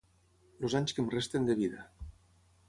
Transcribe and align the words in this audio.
Els 0.63 0.75
anys 0.79 0.95
que 0.95 1.03
em 1.05 1.11
resten 1.11 1.47
de 1.51 1.57
vida. 1.61 1.85